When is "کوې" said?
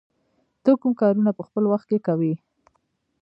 2.07-2.33